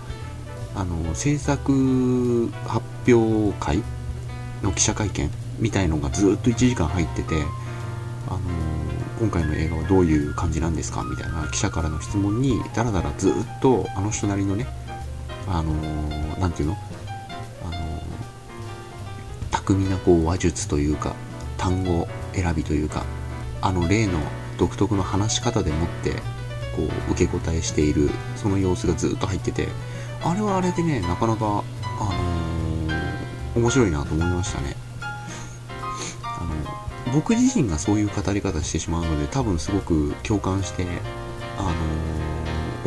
[0.74, 3.82] あの制作発表会
[4.62, 7.34] の記者会見みたいのがずっと1時間入ってて、
[8.28, 8.40] あの
[9.20, 14.66] 今回の映画はどういう感じなんですかみたいな記者からの質問にだらだらずっとあの人なりのね
[15.48, 15.72] あの
[16.38, 16.76] 何て言うの？
[17.62, 18.02] あの
[19.50, 21.14] 巧みなこう話術というか
[21.58, 23.04] 単語選びというか
[23.60, 24.18] あの例の
[24.58, 26.12] 独特の話し方でもって
[26.76, 29.68] こう受け答えしているその様子がずっと入ってて
[30.22, 31.64] あれはあれでね、なかなか、
[31.98, 34.76] あのー、面白いなと思いましたね。
[35.00, 36.44] あ
[37.08, 40.86] の、僕自身がそういう語り方してしまうので、多分すごく共感して、
[41.58, 41.70] あの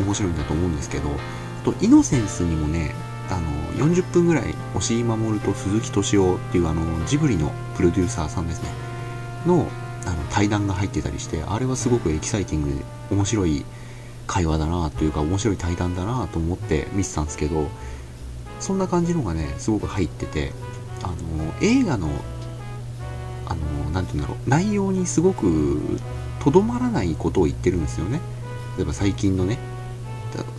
[0.03, 2.93] ー、面白いんだと思うんですけど、あと、イノセンスにもね、
[3.29, 8.69] あの40分ぐらい押井守と鈴木敏夫っていうあのジブリのプロデューサーさんですね
[9.45, 9.67] の
[10.05, 12.75] あの対談が入ってたりしてあれはすごくエキサイティングで
[13.09, 13.63] 面白い
[14.27, 17.67] 会話だなというか面白い対談だなと思って見てたんですけど
[18.59, 20.51] そんな感じのがねすごく入ってて
[21.03, 22.09] あの映画の
[23.45, 25.79] あのなて言うんだろう内容にすごく
[26.43, 28.21] とどまらないことを言ってるんですよね。
[28.77, 29.57] 例えば最近のね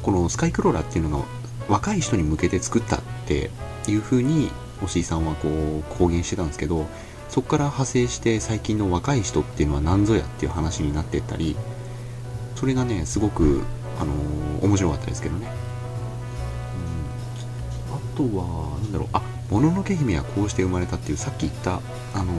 [0.03, 1.25] このスカイクローラーっていうのが
[1.69, 3.51] 若い人に向けて作ったって
[3.89, 4.51] いう風に
[4.83, 6.87] 押井さんはこう公言してたんですけど
[7.29, 11.57] そこから派生して最近の若い人っていうのは何ぞやっていう話になってったり
[12.55, 13.63] それがねすごく、
[13.99, 15.51] あのー、面白かったですけどね、
[17.89, 19.09] うん、あとは何だろう。
[19.13, 21.81] あもののけ姫はこうして生まれたっていうさっき言った、
[22.15, 22.33] あの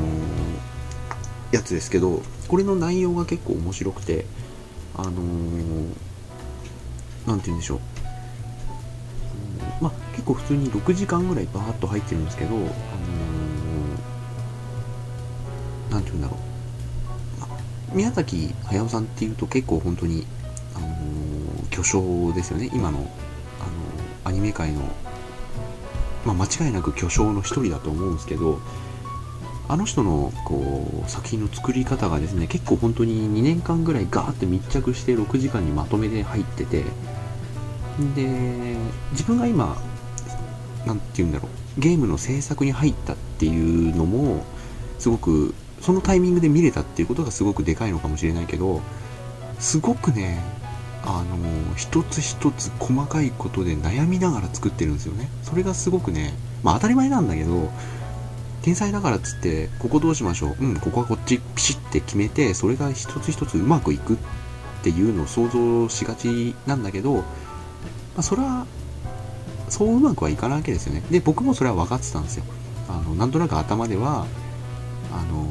[1.51, 4.25] ー、やつですけどこれの内容が結構面白くて
[4.97, 5.11] あの
[7.27, 7.79] 何、て言うんでしょう。
[9.81, 16.39] まあ、結構普通に6時間ぐらいバーッと入ってるんですけど、あのー、て言うんだろう、
[17.95, 20.27] 宮崎駿さんっていうと結構本当に、
[20.75, 22.69] あのー、巨匠ですよね。
[22.73, 23.07] 今の、あのー、
[24.25, 24.81] アニメ界の、
[26.25, 28.59] まあ、間違いなく巨匠の一人だと思うんですけど
[29.67, 36.83] あの人のこう作品の作り方がですね結構本当に2年間ぐらいガーって密着して6時間にまとめて入ってて
[38.13, 38.75] で
[39.11, 39.75] 自分が今
[40.85, 44.43] 何て言うんだろうゲームの制作に入ったっていうのも
[44.99, 45.55] すごく
[45.85, 48.81] そのタイミングで見れたっていうことがすごくでかいのかもしれないけど
[49.59, 50.41] すごくね
[51.03, 55.29] あの一つ一つ細かいことで悩みながら作ってるんですよね。
[55.43, 57.69] それがすごくねまあ当たり前なんだけど
[58.63, 60.65] 天才だからっつってここどうしましょう。
[60.65, 64.17] うんここはこっちピシッて決めてそれが一つ一つうまくいくっ
[64.81, 67.23] ていうのを想像しがちなんだけど
[68.15, 68.65] まあ、それは
[69.69, 71.03] そううまくはいかないわけですよね。
[71.11, 72.45] で僕もそれは分かってたんですよ。
[72.87, 74.25] あのなんとなく頭では
[75.11, 75.45] あの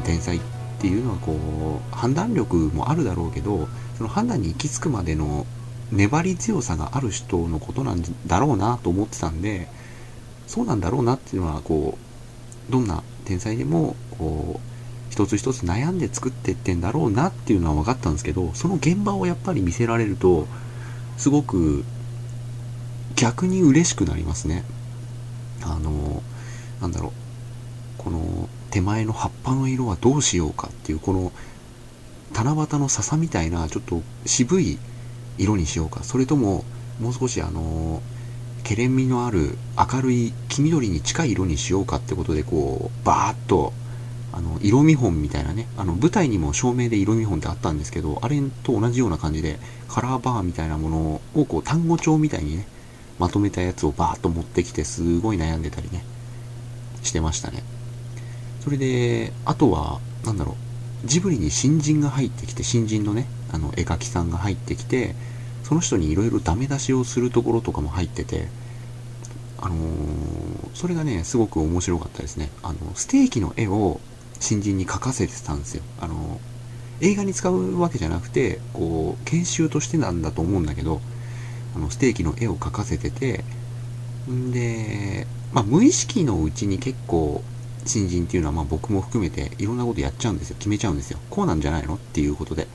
[0.00, 0.40] 天才っ
[0.80, 1.32] ていうのはこ
[1.92, 5.46] う判断力もあるだろうけどその判断に行き着くまでの
[5.92, 9.68] 粘り強さがある人のことなんだろうなと思ってたんで
[10.46, 11.98] そうなんだろうなっていうのはこ
[12.68, 14.70] うどんな天才でもこう
[15.10, 20.46] 一つ一つ悩んで作ってってんだろうなっていうのは分かったんですけどその現場をやっぱり見せられると
[21.16, 21.84] すごく
[23.16, 24.64] 逆に嬉しくなりますね。
[25.62, 26.22] あの、
[26.80, 31.32] なんだろう、この手前の葉っぱの色はどうしようかっていう、この
[32.34, 34.78] 七夕の笹みたいなちょっと渋い
[35.38, 36.64] 色にしようか、それとも
[37.00, 38.02] もう少しあの、
[38.62, 39.56] けれんみのある
[39.92, 43.72] 明るい黄緑に近い色にしようかってことでこう、バーッと
[44.32, 45.66] あの色見本みたいなね。
[45.76, 52.66] あの舞台にも照明で色見本ってあったんですけどあれと同じような感じでカラーバーみたいなものをこう単語帳みたいにね
[53.18, 56.04] まとめたやつをバーッと持ってきてすごい悩んでたりね
[57.02, 57.62] してましたね。
[58.60, 60.56] それであとは何だろ
[61.04, 65.14] うジブリに新人が入ってきて新人のねあの絵描きさんが入ってきて
[65.64, 68.48] その人にいろいろダメ出しをするところとかも入ってて
[69.58, 74.00] あのー、それがねすごく面白かったですねあのステーキの絵を
[74.40, 75.82] 新人に書かせてたんですよ。
[76.00, 76.40] あの、
[77.00, 81.00] 映画に使うわけじゃなくて、こう、研修としてなんだと思うんだけど、
[81.76, 83.44] あの、ステーキの絵を描かせてて、
[84.28, 87.44] んで、まあ、無意識のうちに結構、
[87.84, 90.56] 新人っていうのは、まあ、僕も含めていろんなことやっちゃうんですよ。
[90.58, 91.18] 決めちゃうんですよ。
[91.30, 91.94] こうなんじゃないの？
[91.94, 92.66] っていうことで。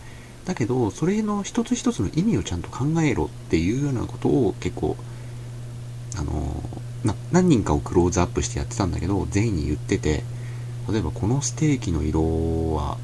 [0.46, 4.96] だけど、それの一つ一つの意味をちゃんと考えろっていうようなことを結構、
[6.18, 6.64] あの
[7.04, 10.24] な何人かをクローズアップしてやってたんだけど、全員に言ってて、
[10.90, 12.22] 例えばこのステーキの色
[12.76, 12.98] は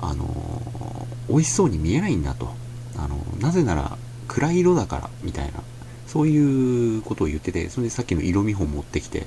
[0.00, 2.48] あの美味しそうに見えないんだと
[2.96, 5.60] あのなぜなら暗い色だからみたいな
[6.06, 9.26] そういうことを言っててそれでさっきの色見本持ってきて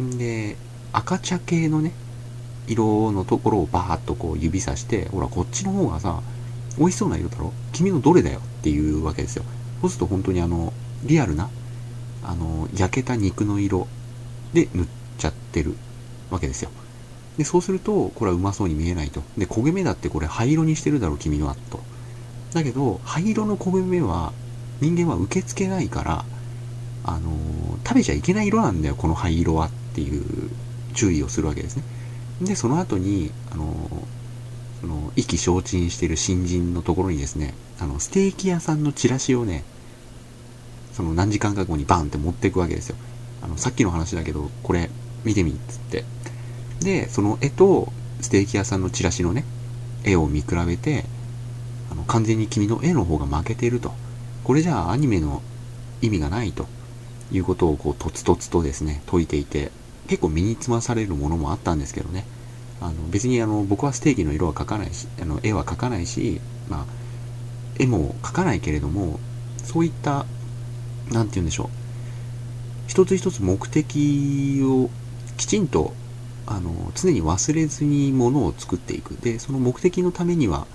[0.00, 0.56] んで
[0.92, 1.92] 赤茶系のね
[2.66, 6.20] 色のところをバーッとこう指さしてほらこっちの方がさ
[6.78, 7.52] 美味しそうな色だろ？
[7.72, 8.40] 君のどれだよ？
[8.40, 9.44] っていうわけですよ
[9.80, 10.72] そうすると本当にあの
[11.04, 11.50] リアルな
[12.24, 13.88] あの焼けた肉の色
[14.52, 14.86] で塗っ
[15.18, 15.74] ちゃってる
[16.30, 16.70] わけですよ
[17.38, 19.22] で、そうすると、これはうまそうに見えないと。
[19.38, 21.80] で、焦げ目だってこれ灰色にしてるだろ、君のは、と。
[22.52, 24.32] だけど、灰色の焦げ目は、
[24.80, 26.24] 人間は受け付けないから、
[27.04, 27.30] あの、
[27.86, 30.50] 食べちゃいけない色なんだよ、この灰色はっていう
[30.90, 31.82] 注意をするわけですね。
[32.42, 33.74] で、その後に、あの、
[34.80, 39.64] その、意気消沈している新人のところにですね、あの、ステーキ屋さんのチラシをね、
[40.92, 42.96] その何時間か後にバンって持っていくわけですよ。
[43.42, 44.90] あの、さっきの話だけど、これ、
[45.24, 46.04] 見てみっつって。
[46.80, 49.44] で、その絵とステーキ屋さんのチラシのね、
[50.04, 51.04] 絵を見比べて、
[51.90, 53.92] あの完全に君の絵の方が負けていると。
[54.44, 55.42] これじゃあアニメの
[56.02, 56.66] 意味がないと
[57.30, 59.70] いうことをこうとつとつとですね解いていて
[60.10, 62.24] 結構身につまされるものもあったんですけどね。
[62.80, 66.84] あの別にあの僕はステーキの色は描かないしあの絵は描かないし、まあ、
[67.78, 69.20] 絵も描かないけれども
[69.62, 70.26] そういった
[71.12, 71.68] 何て言うんでしょう。
[72.88, 74.90] 一つ一つ目的を
[75.36, 75.92] きちんと
[76.44, 79.10] あの常に忘れずにものを作っていく。
[79.10, 80.66] でその目的のためには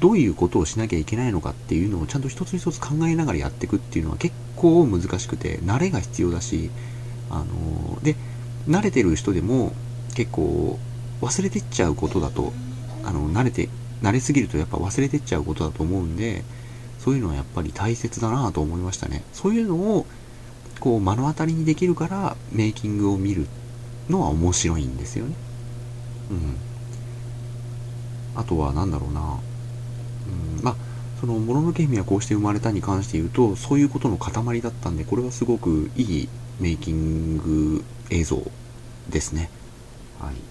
[0.00, 6.70] どういうことをしなきゃいけないのかっていうのをちゃんと一つ一つ考えながらやっていくっていうのは結構難しくて慣れが必要だし
[7.28, 8.16] あので
[8.68, 9.72] 慣れてる人でも
[10.14, 10.78] 結構
[11.22, 12.52] 忘れてっちゃうことだと
[13.04, 13.68] あの慣れて
[14.02, 16.44] 慣れすぎるとやっぱ忘れてっちゃうことだと思うんで
[16.98, 19.22] そういうのはやっぱり大切だなと思いましたね。
[19.32, 20.06] そういうのを
[20.80, 23.46] こう目の当たりにできるからメイキングを見る
[24.08, 25.34] のは面白いんですよね。
[26.30, 26.56] うん。
[28.34, 29.20] あとは何だろうな。
[29.20, 30.62] うん。
[30.62, 30.76] まあ
[31.20, 36.28] その「もののけ姫はこうして生まれた」に関して言うとそういうことの塊だったんでこれはすごくいい
[36.60, 38.42] メイキング映像
[39.08, 39.50] ですね
[40.18, 40.48] はい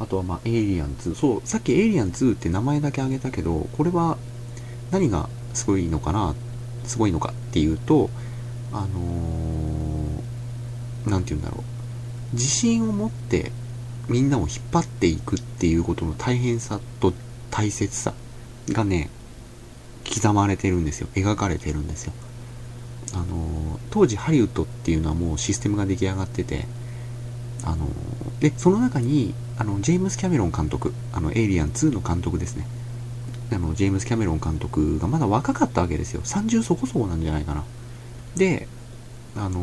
[0.00, 1.14] あとはまあ、エイリアン2。
[1.14, 4.16] そう、さっきエイリアン2って名前だけ挙げたけど、これは
[4.90, 6.34] 何がすごいのかな、
[6.84, 8.08] すごいのかっていうと、
[8.72, 11.58] あのー、なんて言うんだろ
[12.32, 12.34] う。
[12.34, 13.52] 自信を持って
[14.08, 17.12] みんなを引っ張っていくっていうことの大変さと
[17.50, 18.14] 大切さ
[18.70, 19.10] がね、
[20.08, 21.08] 刻まれてるんですよ。
[21.14, 22.14] 描かれてるんですよ。
[23.14, 26.66] あの、当時ハリウッドっていうのはもうシステムが出来上がってて、
[27.64, 27.88] あの、
[28.40, 32.66] で、その中に、あの、ジェームス・キャメロン監督、あの、エイリアン2の監督ですね。
[33.52, 36.22] あの、ジェームス・キャメロン監督がまだ若かったわけですよ。
[36.22, 37.64] 30そこそこなんじゃないかな。
[38.36, 38.68] で、
[39.36, 39.60] あの、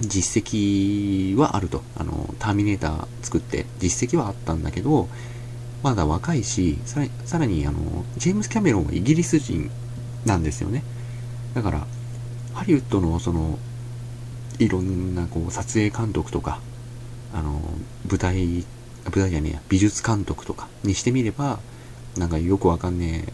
[0.00, 1.82] 実績はあると。
[1.96, 5.08] あの、ターミネーター作って実績はあったんだけど、
[5.82, 9.70] まだ若いし、さらに、さらにあの、ジェームス・キャメロンはイギリス人
[10.24, 10.82] なんですよね。
[11.54, 11.86] だから、
[12.54, 13.58] ハリウッドのその、
[14.58, 16.60] いろんなこう撮影監督とか、
[17.34, 17.60] あの、
[18.08, 18.64] 舞台、
[19.04, 21.58] 舞台じゃねえや、美術監督とかにしてみれば、
[22.16, 23.24] なんかよくわかんね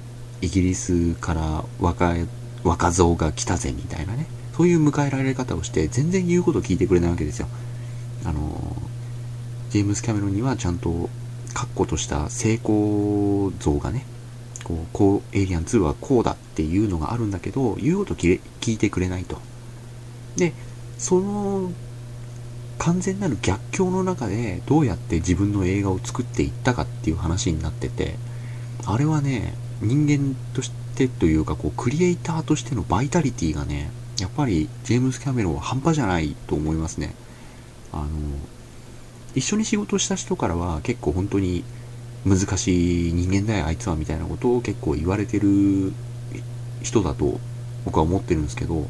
[0.42, 2.26] え、イギリスから若い、
[2.64, 7.48] 若造が来たぜみたいなね、そういう迎えられ方をして、全然言うこと聞いてくれないわけですよ。
[8.24, 8.76] あの、
[9.68, 11.10] ジェームス・キャメロンにはちゃんと、
[11.52, 14.06] 確固とした成功像がね、
[14.70, 19.38] こう、こう、エイリアン2はこうだっていうのがあるんだけど、言うこと聞いてくれないと。
[20.36, 20.52] で、
[20.98, 21.72] その
[22.80, 28.14] 完全なる逆境の中でどうやって自分の映画を作っていったかっていう話になってて
[28.86, 37.14] あれはね人間としてというかこうクリエイターとしてのバイタリティがねやっぱりジェームス・キャメロンは半端じゃないと思いますね
[37.92, 38.06] あの
[39.34, 41.64] 一緒に仕事した人からは結構本当に
[42.24, 45.92] 難しい人間だよあいつはみたいなことを結構言われてる
[46.82, 47.38] 人だと
[47.84, 48.86] 僕は思ってるんですけど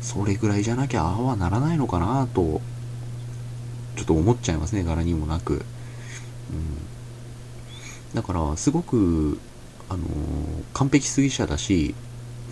[0.00, 2.60] それぐらいじゃなきゃああはならないのかなと
[3.96, 5.54] ちょっと思っちゃいますね、柄にもなく。
[5.54, 5.60] うん。
[8.14, 9.38] だから、すごく、
[9.88, 10.04] あの、
[10.72, 11.94] 完璧主義者だし、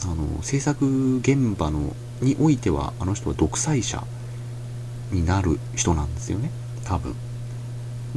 [0.04, 4.04] あの、制作現場の、においては、あの人は独裁者
[5.11, 6.50] になる人なんですよね、
[6.85, 7.16] 多分。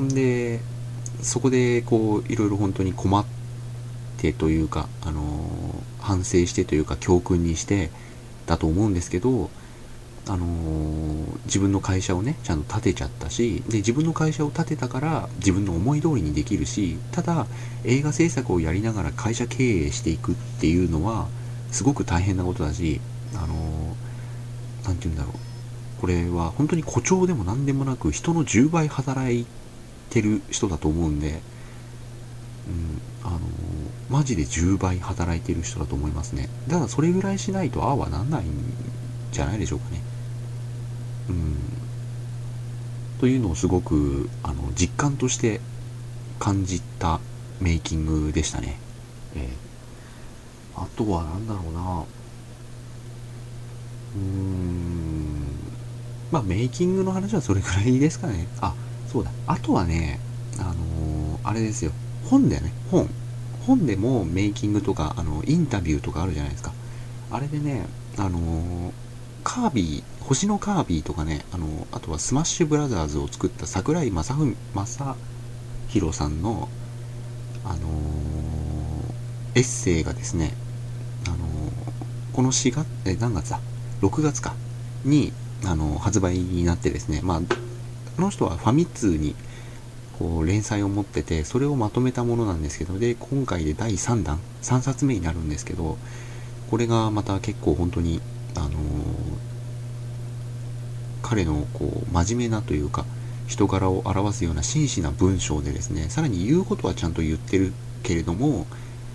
[0.09, 0.61] で、
[1.21, 3.25] そこで、こう、いろいろ本当に困っ
[4.17, 7.89] てというか、あの、反省してというか、教訓にして、
[8.45, 9.49] だと思うんですけど、
[10.27, 17.45] あのー、自分の会社をね、ちゃんと立てちゃったし、で、自分の会社を立てたから自分の思い通りにできるし、ただ、
[17.83, 21.27] 映画制作をやりながら会社経営していくっていうのは、
[21.71, 23.01] すごく大変なことだし、
[23.35, 25.33] あのー、て言うんだろう。
[26.01, 29.64] これは本当に誇張でも何でもなく、人の10倍働いて
[30.09, 31.41] てる人だと思うんで、
[32.67, 33.41] うん、あのー、
[34.09, 36.49] マジで10倍働いてる人だと思いますね。
[36.69, 38.47] ただ、それぐらいしないと、ああはなんないん
[39.31, 40.01] じゃないでしょうかね。
[41.29, 41.55] うん、
[43.19, 45.59] というのをすごくあの実感として
[46.39, 47.19] 感じた
[47.59, 48.77] メイキングでしたね。
[49.35, 52.05] えー、あとは何だろうな
[54.15, 55.25] うーん
[56.31, 58.47] まあメイキングの話はそれくらいですかね。
[58.61, 58.75] あ、
[59.15, 59.31] そうだ。
[59.47, 60.19] あとはね、
[60.59, 61.93] あのー、あれですよ。
[62.29, 62.73] 本だよね。
[62.91, 63.07] 本。
[63.65, 66.73] 本でもメイキングとか、あの、インタビューとかあるじゃないですか。
[67.31, 67.85] あれでね、
[68.17, 68.91] あのー、
[69.45, 75.15] カービィ、星のカービィとかね、あの、あとはスマッシュブラザーズを作った桜井正文正
[75.87, 76.67] 宏さんの、
[77.63, 77.77] あの、
[79.55, 80.51] エッセイがですね、
[81.25, 81.37] あの、
[82.33, 83.61] この4月、え、何月だ
[84.01, 84.55] ?6 月か。
[85.05, 85.31] に、
[85.63, 87.41] あの、発売になってですね、まあ、
[88.15, 89.35] この人はファミ通に、
[90.19, 95.97] こう、連載を持ってて、それをまとめたものなんですけど、で、今回で第3弾、3冊目になるんですけど、
[96.69, 98.21] これがまた結構本当に
[98.55, 98.69] あの
[101.21, 103.05] 彼のこう真面目なというか
[103.47, 108.65] 人柄を表すような真摯な文章でですねさらに言うことはちゃんと言ってるけれども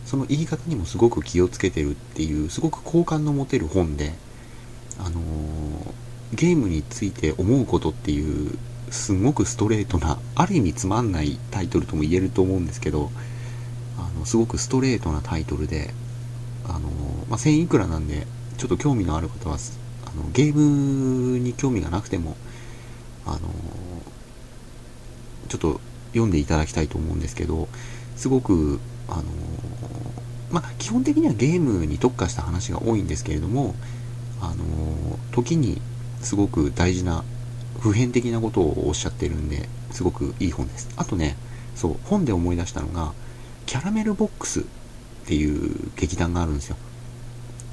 [0.05, 4.12] その言い方にもすごく気をつけてるっていうすごく好感の持てる本で
[4.98, 5.22] あのー、
[6.34, 8.59] ゲームについて思うことっていう
[8.91, 13.11] すごくストレートなある意味つまんないタイトルとも言えると思うんですけど
[13.99, 15.95] あのすごくストレートなタイトルで
[16.66, 16.80] あの、
[17.28, 18.26] まあ、1000いくらなんで
[18.59, 22.36] ちょっと興味のある方はあのゲームに興味がなくても
[23.26, 23.38] あの、
[25.49, 27.68] ちょっと読んでいただきたいと思うんですけど
[28.16, 29.22] すごくあの
[30.51, 33.74] まあ、基本的にはゲームに特化した話が多いんですけれども、
[34.41, 35.80] あの時に
[36.22, 37.24] すごく大事な
[37.81, 40.89] 普遍的なことをおっしゃってるんですごくいい本です。
[40.97, 41.37] あとね
[41.74, 43.12] そう本で思い出したのが
[43.66, 44.62] キャラメルボックスっ
[45.26, 46.76] ていう劇団があるんですよ。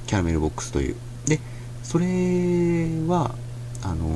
[0.06, 0.96] キャラメルボックスという。
[1.26, 1.40] で
[1.82, 2.06] それ
[3.06, 3.34] は
[3.82, 4.08] あの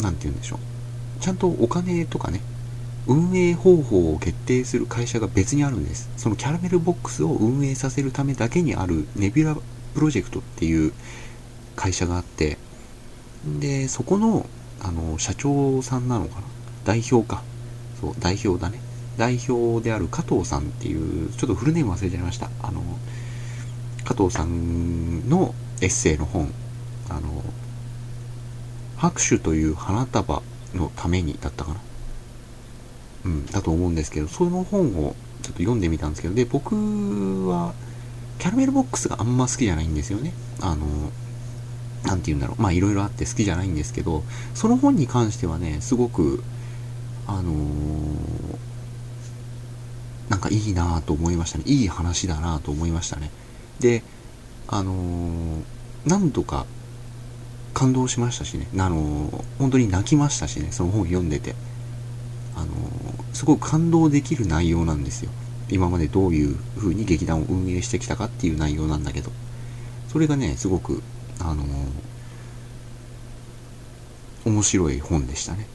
[0.00, 0.58] 何て言うんでしょう。
[1.20, 2.40] ちゃんとお金とかね
[3.06, 6.10] 運営方法を決定する会社が別にあるんです。
[6.16, 9.56] そのキャラメルボックスを運営させるためだけにあるネビュラ
[9.94, 10.92] プロジェクトっていう
[11.76, 12.58] 会社があって、
[13.60, 14.46] で、そこの、
[14.86, 16.42] あの、社長さんなのかな？
[16.84, 17.42] 代表か。
[18.00, 18.78] そう、代表だね。
[19.16, 22.50] 代表である加藤さんっていう、ちょっとフルネーム忘れちゃいました。
[22.62, 22.82] あの、
[24.04, 26.52] 加藤さんのエッセイの本、
[27.08, 27.42] あの、
[28.96, 30.42] 拍手という花束
[30.74, 31.80] のためにだったかな。
[33.24, 36.76] うん、だと思うんですけど、その本をちょっと読んでみたんですけど、で、僕
[37.48, 37.74] は、
[38.38, 40.32] キャラメルボックスがあんま好きじゃないんですよね。
[40.60, 40.86] あの、
[42.06, 42.62] なんて言うんだろう。
[42.62, 44.22] まあ、いろいろあって好きじゃないんですけど、
[44.54, 46.42] その本に関してはね、すごく、
[47.26, 47.56] あのー、
[50.30, 51.64] なんかいいなぁと思いましたね。
[51.66, 53.30] いい話だなぁと思いましたね。
[53.80, 54.02] で、
[54.68, 55.62] あのー、
[56.06, 56.66] 何度か
[57.74, 58.68] 感動しましたしね。
[58.78, 61.54] あのー、本当に泣きましたしね、その本読んでて。
[62.56, 62.66] あの
[63.34, 65.30] すごく感動できる内容なんですよ
[65.68, 69.30] 今までどういう風に劇団を運営してきたかっていう内容なんだけど
[70.08, 71.02] それがねすごく
[71.50, 71.64] あの
[74.44, 75.66] 面白い本でしたね。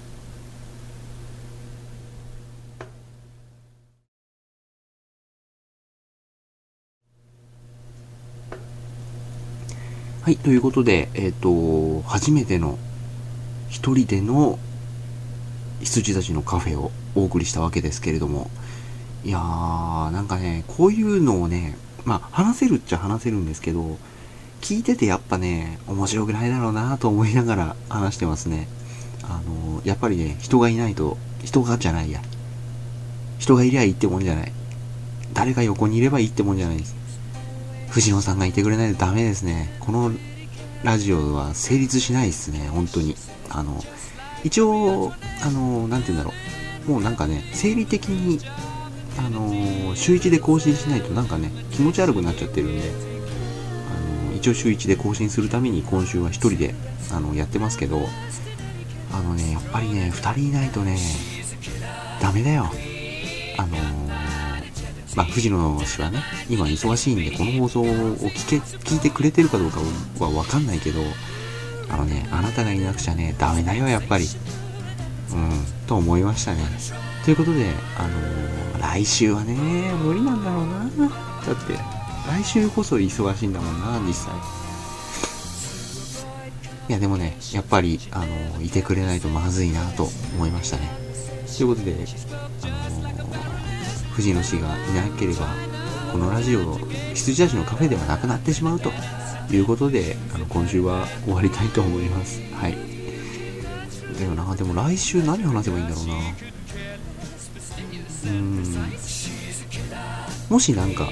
[10.22, 12.78] はい、ということで、えっ、ー、と、初めての
[13.70, 14.60] 一人での
[15.82, 18.52] 羊たちのカフェをお送りしたわけですけれども、
[19.26, 23.98] いやー、なんかね、こういうのをね、まあ、話せるっちゃ話せるんですけど、
[24.62, 28.68] 聞いててやっぱね、面白くないだろうなと思いながら話してますね。
[29.24, 32.22] あのー、やっぱりね、人がいないと、人がじゃないや。
[33.40, 34.52] 人がいりゃいいってもんじゃない。
[35.34, 36.96] 誰が横にいればいいってもんじゃないです。
[37.90, 39.76] 藤野さんがいてくれないとダメですね。
[39.80, 40.12] この
[40.84, 43.16] ラジオは成立しないですね、本当に。
[43.50, 43.84] あの、
[44.44, 45.12] 一応、
[45.44, 46.34] あの、なんて言うんだろ
[46.88, 46.92] う。
[46.92, 48.40] もうなんかね、生理的に、
[49.18, 53.11] あの、週1で更新しないとなんかね、気持ち悪くなっちゃってるんで、
[54.42, 56.74] 一応週1で更新するために今週は1人で、
[57.14, 58.08] あの、やってますけど、
[59.14, 60.98] あのね、やっぱりね、2人いないとね、
[62.20, 62.66] ダメだよ。
[63.60, 63.78] あの
[65.16, 69.80] まあ、藤野氏はね、今忙しいんで、この放送を聞け、聞いてくれてるかどうか
[70.20, 71.02] はわかんないけど、
[71.92, 74.26] あのね、あなたがいなくちゃね、ダメだよ、やっぱり。
[75.34, 76.64] うん、と思いましたね。
[77.24, 79.54] ということで、あのー、来週はね、
[80.04, 80.90] 無理なんだろうな。
[81.46, 81.91] だって、
[82.28, 84.34] 来週こそ忙しいんだもんな、実際。
[86.90, 90.90] いや、でもね、やっぱり、あの、いてくれないとまずいなと思いましたね。
[91.58, 91.96] ということで、
[92.64, 92.74] あの、
[94.14, 95.48] 藤野氏がいなければ、
[96.12, 96.78] このラジオ、
[97.14, 98.92] 羊たちのカフェではなくなってしまうと
[99.50, 102.42] いうことで、あの今週は終わりたいと思います。
[102.54, 102.76] はい。
[104.20, 106.14] でもな、でも来週何話せばいいんだろうな。
[108.26, 108.64] うん。
[110.50, 111.10] もしなんか、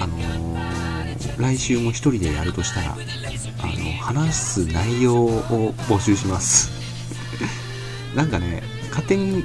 [0.00, 6.70] あのー、来週も一人でやるとしたら、あの、話す内容を募集します。
[8.16, 9.44] なんかね、勝手に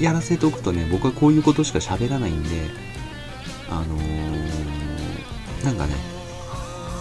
[0.00, 2.48] やらせておくとね、僕はこういうことしか喋らないんで、
[3.68, 5.94] あのー、なんかね、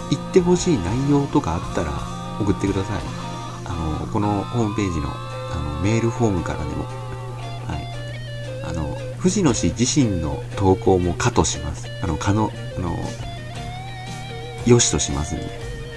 [0.10, 1.92] 言ってほしい内容とかあったら
[2.42, 3.02] 送ってください。
[3.66, 6.86] あの、このホームページのあのメールフォームからでも、
[9.28, 11.88] 藤野氏自身の投稿も可とします。
[12.02, 12.96] あの、可の、あの、
[14.66, 15.44] よしとしますんで。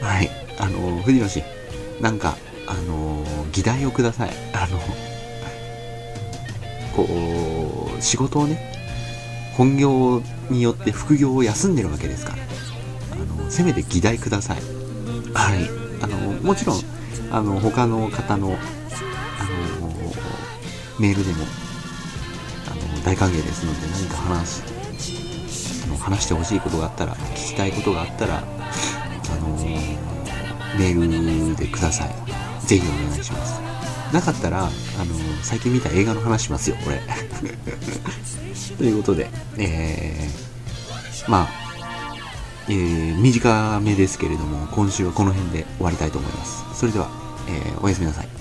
[0.02, 0.28] はい。
[0.58, 1.44] あの、藤野氏、
[2.00, 4.30] なんか、あの、議題をください。
[4.52, 4.80] あの、
[6.96, 8.58] こう、仕事をね、
[9.56, 12.38] 本業によって副業を休んでるわけですから。
[13.12, 14.56] あのせめて議題ください。
[15.34, 15.70] はい。
[16.02, 16.80] あの、もちろん、
[17.30, 19.40] あの他の方のあ
[19.80, 19.92] の
[20.98, 21.44] メールでも
[23.04, 24.62] 大歓迎ですので何か話
[25.84, 28.40] あの話してほしいことがあったら聞きたいことがあったらあ
[29.40, 29.56] の
[30.78, 32.14] メールでください。
[32.66, 33.60] ぜひお願いします。
[34.12, 34.70] なかったらあの
[35.42, 37.00] 最近見た映画の話しますよこれ
[38.76, 41.48] ということでえー、まあ
[42.68, 46.64] えー、短めですけれども今週はこの辺で終わりたいと思います。
[46.74, 47.08] それでは、
[47.48, 48.39] えー、おやすみなさい。